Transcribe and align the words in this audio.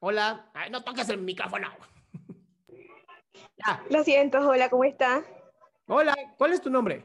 Hola. 0.00 0.50
Ay, 0.54 0.70
no 0.70 0.82
toques 0.84 1.08
el 1.08 1.18
micrófono. 1.18 1.68
Ya. 3.58 3.82
Lo 3.90 4.02
siento, 4.04 4.38
hola, 4.46 4.68
¿cómo 4.70 4.84
está? 4.84 5.22
Hola, 5.86 6.14
¿cuál 6.38 6.52
es 6.52 6.60
tu 6.60 6.68
nombre? 6.70 7.04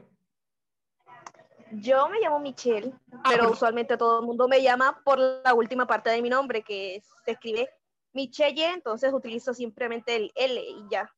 Yo 1.72 2.08
me 2.08 2.20
llamo 2.20 2.40
Michelle, 2.40 2.92
pero 3.10 3.22
pero- 3.28 3.50
usualmente 3.50 3.96
todo 3.96 4.20
el 4.20 4.26
mundo 4.26 4.48
me 4.48 4.62
llama 4.62 5.00
por 5.04 5.18
la 5.18 5.54
última 5.54 5.86
parte 5.86 6.10
de 6.10 6.20
mi 6.22 6.28
nombre, 6.28 6.62
que 6.62 7.02
se 7.24 7.32
escribe 7.32 7.68
Michelle, 8.12 8.66
entonces 8.74 9.12
utilizo 9.12 9.52
simplemente 9.54 10.14
el 10.16 10.32
L 10.34 10.60
y 10.62 10.86
ya. 10.90 11.10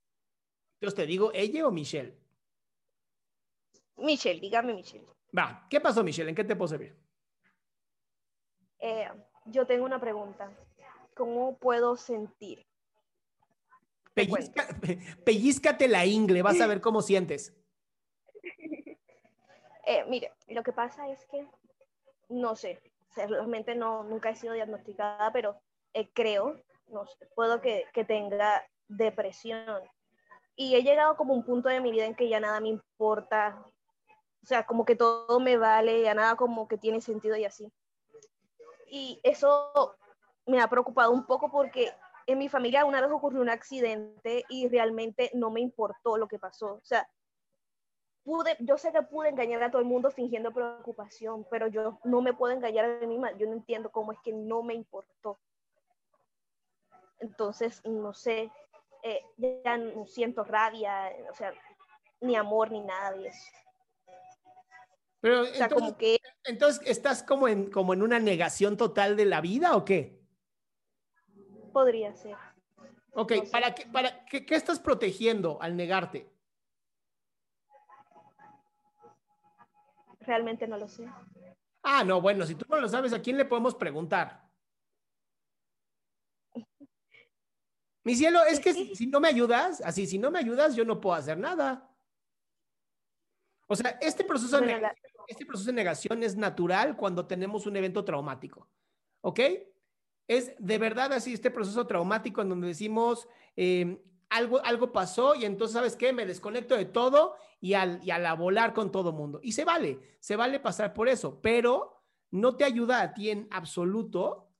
Entonces 0.80 0.96
te 0.96 1.06
digo, 1.06 1.30
¿ella 1.32 1.66
o 1.66 1.70
Michelle? 1.72 2.16
Michelle, 3.96 4.40
dígame 4.40 4.74
Michelle. 4.74 5.06
Va, 5.36 5.66
¿qué 5.68 5.80
pasó, 5.80 6.02
Michelle? 6.04 6.28
¿En 6.30 6.36
qué 6.36 6.44
te 6.44 6.54
puedo 6.56 6.68
servir? 6.68 6.96
Eh, 8.78 9.08
yo 9.46 9.66
tengo 9.66 9.84
una 9.84 10.00
pregunta. 10.00 10.50
¿Cómo 11.14 11.56
puedo 11.58 11.96
sentir? 11.96 12.66
Pellizca- 14.14 14.68
pellízcate 15.24 15.88
la 15.88 16.04
ingle, 16.04 16.42
vas 16.42 16.60
a 16.60 16.66
ver 16.66 16.80
cómo 16.80 17.02
sientes. 17.02 17.54
Eh, 19.86 20.02
mire, 20.08 20.32
lo 20.48 20.62
que 20.62 20.72
pasa 20.72 21.10
es 21.10 21.26
que, 21.26 21.46
no 22.30 22.56
sé, 22.56 22.80
o 23.10 23.12
sea, 23.12 23.26
realmente 23.26 23.74
no, 23.74 24.02
nunca 24.02 24.30
he 24.30 24.34
sido 24.34 24.54
diagnosticada, 24.54 25.30
pero 25.30 25.60
eh, 25.92 26.08
creo, 26.14 26.58
no 26.88 27.04
sé, 27.06 27.26
puedo 27.34 27.60
que, 27.60 27.84
que 27.92 28.02
tenga 28.02 28.66
depresión. 28.88 29.82
Y 30.56 30.74
he 30.74 30.82
llegado 30.82 31.18
como 31.18 31.34
un 31.34 31.44
punto 31.44 31.68
de 31.68 31.82
mi 31.82 31.90
vida 31.90 32.06
en 32.06 32.14
que 32.14 32.30
ya 32.30 32.40
nada 32.40 32.60
me 32.60 32.68
importa, 32.70 33.62
o 34.42 34.46
sea, 34.46 34.64
como 34.64 34.86
que 34.86 34.96
todo 34.96 35.38
me 35.38 35.58
vale, 35.58 36.00
ya 36.00 36.14
nada 36.14 36.34
como 36.34 36.66
que 36.66 36.78
tiene 36.78 37.02
sentido 37.02 37.36
y 37.36 37.44
así. 37.44 37.70
Y 38.88 39.20
eso 39.22 39.98
me 40.46 40.60
ha 40.60 40.68
preocupado 40.68 41.12
un 41.12 41.26
poco 41.26 41.50
porque 41.50 41.92
en 42.26 42.38
mi 42.38 42.48
familia 42.48 42.84
una 42.84 43.00
vez 43.00 43.10
ocurrió 43.10 43.40
un 43.40 43.50
accidente 43.50 44.44
y 44.48 44.68
realmente 44.68 45.30
no 45.34 45.50
me 45.50 45.60
importó 45.60 46.16
lo 46.16 46.28
que 46.28 46.38
pasó. 46.38 46.74
O 46.74 46.84
sea, 46.84 47.08
pude, 48.24 48.56
yo 48.60 48.78
sé 48.78 48.92
que 48.92 49.02
pude 49.02 49.28
engañar 49.28 49.62
a 49.62 49.70
todo 49.70 49.80
el 49.80 49.88
mundo 49.88 50.10
fingiendo 50.10 50.52
preocupación, 50.52 51.46
pero 51.50 51.68
yo 51.68 51.98
no 52.04 52.22
me 52.22 52.32
puedo 52.32 52.54
engañar 52.54 52.84
a 52.84 53.00
mí 53.00 53.06
misma. 53.06 53.32
Yo 53.36 53.46
no 53.46 53.52
entiendo 53.52 53.90
cómo 53.90 54.12
es 54.12 54.18
que 54.24 54.32
no 54.32 54.62
me 54.62 54.74
importó. 54.74 55.38
Entonces, 57.20 57.84
no 57.84 58.12
sé, 58.12 58.50
eh, 59.02 59.22
ya 59.36 59.76
no 59.76 60.06
siento 60.06 60.44
rabia, 60.44 61.10
o 61.30 61.34
sea, 61.34 61.52
ni 62.20 62.36
amor 62.36 62.70
ni 62.70 62.80
nada 62.80 63.12
de 63.12 63.28
eso. 63.28 63.52
Pero 65.20 65.42
O 65.42 65.44
sea, 65.46 65.64
entonces, 65.64 65.78
como 65.78 65.96
que 65.96 66.18
entonces, 66.44 66.86
¿estás 66.86 67.22
como 67.22 67.48
en, 67.48 67.70
como 67.70 67.94
en 67.94 68.02
una 68.02 68.18
negación 68.18 68.76
total 68.76 69.16
de 69.16 69.24
la 69.24 69.40
vida 69.40 69.76
o 69.76 69.84
qué? 69.84 70.23
Podría 71.74 72.14
ser. 72.14 72.36
Ok, 73.12 73.32
No 73.32 73.44
sé. 73.44 73.50
¿para, 73.50 73.74
qué, 73.74 73.86
para 73.86 74.24
qué, 74.24 74.46
qué 74.46 74.54
estás 74.54 74.80
protegiendo 74.80 75.60
al 75.60 75.76
negarte? 75.76 76.32
Realmente 80.20 80.66
no 80.66 80.78
lo 80.78 80.88
sé. 80.88 81.06
Ah, 81.82 82.02
no, 82.02 82.22
bueno, 82.22 82.46
si 82.46 82.54
tú 82.54 82.64
no 82.70 82.80
lo 82.80 82.88
sabes, 82.88 83.12
¿a 83.12 83.20
quién 83.20 83.36
le 83.36 83.44
podemos 83.44 83.74
preguntar? 83.74 84.42
Mi 88.04 88.14
cielo, 88.14 88.42
es 88.44 88.60
que 88.60 88.72
si, 88.72 88.94
si 88.94 89.06
no 89.06 89.20
me 89.20 89.28
ayudas, 89.28 89.82
así, 89.82 90.06
si 90.06 90.18
no 90.18 90.30
me 90.30 90.38
ayudas, 90.38 90.74
yo 90.74 90.84
no 90.84 91.00
puedo 91.00 91.16
hacer 91.16 91.38
nada. 91.38 91.90
O 93.66 93.76
sea, 93.76 93.98
este 94.00 94.24
proceso, 94.24 94.60
de 94.60 94.66
Bueno, 94.66 94.88
este 95.26 95.46
proceso 95.46 95.70
de 95.70 95.76
negación 95.76 96.22
es 96.22 96.36
natural 96.36 96.96
cuando 96.96 97.26
tenemos 97.26 97.66
un 97.66 97.76
evento 97.76 98.04
traumático. 98.04 98.68
¿Ok? 99.22 99.40
Es 100.26 100.52
de 100.58 100.78
verdad 100.78 101.12
así 101.12 101.34
este 101.34 101.50
proceso 101.50 101.86
traumático 101.86 102.42
en 102.42 102.48
donde 102.48 102.68
decimos, 102.68 103.28
eh, 103.56 104.00
algo, 104.30 104.64
algo 104.64 104.92
pasó 104.92 105.34
y 105.34 105.44
entonces, 105.44 105.74
¿sabes 105.74 105.96
qué? 105.96 106.12
Me 106.12 106.26
desconecto 106.26 106.76
de 106.76 106.86
todo 106.86 107.36
y 107.60 107.74
al, 107.74 108.00
y 108.02 108.10
a 108.10 108.34
volar 108.34 108.74
con 108.74 108.90
todo 108.90 109.12
mundo. 109.12 109.40
Y 109.42 109.52
se 109.52 109.64
vale, 109.64 110.00
se 110.20 110.36
vale 110.36 110.60
pasar 110.60 110.92
por 110.94 111.08
eso, 111.08 111.40
pero 111.40 112.02
no 112.30 112.56
te 112.56 112.64
ayuda 112.64 113.00
a 113.00 113.14
ti 113.14 113.30
en 113.30 113.46
absoluto 113.50 114.50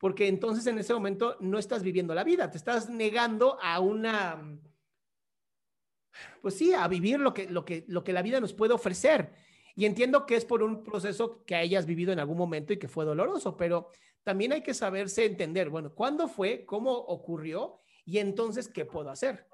porque 0.00 0.28
entonces 0.28 0.66
en 0.66 0.78
ese 0.78 0.94
momento 0.94 1.36
no 1.40 1.58
estás 1.58 1.82
viviendo 1.82 2.14
la 2.14 2.24
vida, 2.24 2.50
te 2.50 2.56
estás 2.56 2.88
negando 2.88 3.58
a 3.60 3.80
una, 3.80 4.58
pues 6.40 6.54
sí, 6.54 6.72
a 6.72 6.88
vivir 6.88 7.20
lo 7.20 7.34
que, 7.34 7.48
lo 7.50 7.66
que, 7.66 7.84
lo 7.86 8.02
que 8.02 8.14
la 8.14 8.22
vida 8.22 8.40
nos 8.40 8.54
puede 8.54 8.72
ofrecer. 8.72 9.32
Y 9.76 9.84
entiendo 9.84 10.24
que 10.24 10.36
es 10.36 10.46
por 10.46 10.62
un 10.62 10.82
proceso 10.82 11.44
que 11.44 11.54
hayas 11.54 11.84
vivido 11.84 12.12
en 12.12 12.18
algún 12.18 12.38
momento 12.38 12.72
y 12.72 12.78
que 12.78 12.88
fue 12.88 13.04
doloroso, 13.04 13.56
pero 13.58 13.90
también 14.24 14.52
hay 14.52 14.62
que 14.62 14.74
saberse 14.74 15.24
entender, 15.24 15.70
bueno, 15.70 15.94
¿cuándo 15.94 16.28
fue? 16.28 16.64
¿Cómo 16.66 16.92
ocurrió? 16.92 17.80
Y 18.04 18.18
entonces, 18.18 18.68
¿qué 18.68 18.84
puedo 18.84 19.10
hacer? 19.10 19.46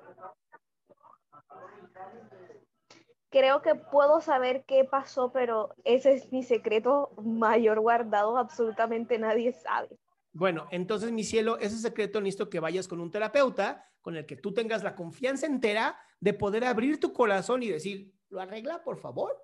Creo 3.31 3.61
que 3.61 3.75
puedo 3.75 4.20
saber 4.20 4.64
qué 4.67 4.85
pasó, 4.85 5.32
pero 5.32 5.75
ese 5.85 6.14
es 6.14 6.32
mi 6.32 6.43
secreto 6.43 7.11
mayor 7.23 7.81
guardado. 7.81 8.38
Absolutamente 8.38 9.19
nadie 9.19 9.52
sabe. 9.52 9.99
Bueno, 10.32 10.69
entonces, 10.70 11.12
mi 11.12 11.25
cielo, 11.25 11.58
ese 11.58 11.79
secreto 11.79 12.20
necesito 12.20 12.49
que 12.49 12.61
vayas 12.61 12.88
con 12.88 13.00
un 13.00 13.11
terapeuta 13.11 13.85
con 14.00 14.17
el 14.17 14.26
que 14.26 14.37
tú 14.37 14.55
tengas 14.55 14.85
la 14.85 14.94
confianza 14.94 15.46
entera 15.46 15.99
de 16.20 16.32
poder 16.32 16.64
abrir 16.64 17.00
tu 17.00 17.12
corazón 17.12 17.62
y 17.62 17.69
decir, 17.69 18.12
¿lo 18.29 18.40
arregla, 18.40 18.82
por 18.82 18.99
favor? 18.99 19.37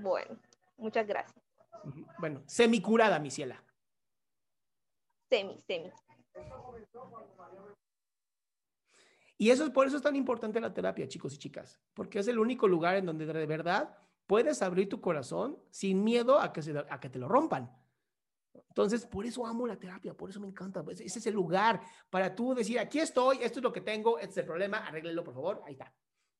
Bueno, 0.01 0.39
muchas 0.79 1.07
gracias. 1.07 1.43
Bueno, 2.17 2.43
semicurada, 2.45 3.19
mi 3.19 3.31
ciela. 3.31 3.63
Semi, 5.29 5.61
semi. 5.67 5.91
Y 9.37 9.51
eso 9.51 9.63
es 9.63 9.69
por 9.69 9.87
eso 9.87 9.95
es 9.95 10.03
tan 10.03 10.15
importante 10.15 10.59
la 10.59 10.73
terapia, 10.73 11.07
chicos 11.07 11.33
y 11.35 11.37
chicas, 11.37 11.79
porque 11.93 12.19
es 12.19 12.27
el 12.27 12.39
único 12.39 12.67
lugar 12.67 12.97
en 12.97 13.05
donde 13.05 13.25
de 13.25 13.45
verdad 13.45 13.97
puedes 14.27 14.61
abrir 14.61 14.89
tu 14.89 14.99
corazón 14.99 15.57
sin 15.69 16.03
miedo 16.03 16.39
a 16.39 16.51
que, 16.51 16.61
se, 16.61 16.77
a 16.77 16.99
que 16.99 17.09
te 17.09 17.19
lo 17.19 17.29
rompan. 17.29 17.71
Entonces, 18.53 19.05
por 19.05 19.25
eso 19.25 19.45
amo 19.45 19.65
la 19.65 19.77
terapia, 19.77 20.13
por 20.13 20.29
eso 20.29 20.39
me 20.39 20.47
encanta. 20.47 20.83
Pues, 20.83 20.99
ese 20.99 21.19
es 21.19 21.25
el 21.27 21.35
lugar 21.35 21.81
para 22.09 22.35
tú 22.35 22.53
decir, 22.53 22.79
aquí 22.79 22.99
estoy, 22.99 23.37
esto 23.41 23.59
es 23.59 23.63
lo 23.63 23.71
que 23.71 23.81
tengo, 23.81 24.19
este 24.19 24.31
es 24.31 24.37
el 24.37 24.45
problema, 24.45 24.79
arréglelo, 24.79 25.23
por 25.23 25.33
favor, 25.33 25.61
ahí 25.65 25.73
está. 25.73 25.93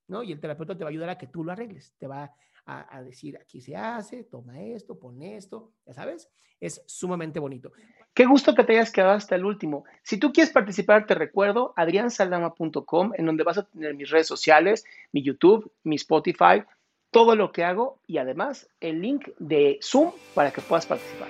¿No? 0.10 0.24
Y 0.24 0.34
el 0.34 0.40
terapeuta 0.40 0.78
te 0.78 0.84
va 0.84 0.90
a 0.90 0.92
ayudar 0.92 1.10
a 1.10 1.18
que 1.18 1.28
tú 1.28 1.44
lo 1.44 1.52
arregles, 1.52 1.96
te 1.98 2.08
va 2.08 2.34
a, 2.66 3.02
decir, 3.02 3.38
aquí 3.38 3.62
se 3.62 3.76
hace, 3.76 4.26
toma 4.26 4.62
esto, 4.62 5.00
pon 5.00 5.22
esto, 5.24 5.72
ya 5.88 5.94
sabes, 5.94 6.30
es 6.60 6.84
sumamente 6.86 7.40
bonito. 7.40 7.72
Qué 8.14 8.26
gusto 8.26 8.54
que 8.54 8.64
te 8.64 8.74
hayas 8.74 8.92
quedado 8.92 9.14
hasta 9.14 9.36
el 9.36 9.46
último. 9.46 9.86
Si 10.04 10.18
tú 10.18 10.32
quieres 10.32 10.52
participar, 10.52 11.06
te 11.06 11.16
recuerdo 11.16 11.74
adriansaldama.com, 11.76 13.14
en 13.16 13.26
donde 13.26 13.44
vas 13.44 13.58
a 13.58 13.68
tener 13.68 13.96
mis 13.96 14.10
redes 14.10 14.28
sociales, 14.28 14.86
mi 15.12 15.24
YouTube, 15.24 15.72
mi 15.84 15.96
Spotify, 15.96 16.64
todo 17.12 17.36
lo 17.36 17.52
que 17.52 17.64
hago 17.64 18.02
y 18.06 18.18
además 18.18 18.70
el 18.80 19.02
link 19.02 19.30
de 19.40 19.80
Zoom 19.82 20.12
para 20.36 20.52
que 20.52 20.62
puedas 20.62 20.86
participar. 20.86 21.30